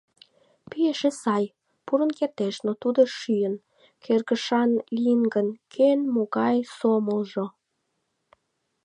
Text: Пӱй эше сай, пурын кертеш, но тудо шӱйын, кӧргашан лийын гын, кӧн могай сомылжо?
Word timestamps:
Пӱй 0.69 0.85
эше 0.93 1.11
сай, 1.21 1.45
пурын 1.85 2.11
кертеш, 2.17 2.55
но 2.65 2.71
тудо 2.81 3.01
шӱйын, 3.17 3.55
кӧргашан 4.03 4.71
лийын 4.95 5.23
гын, 5.33 5.47
кӧн 5.73 5.99
могай 6.15 6.57
сомылжо? 6.77 7.45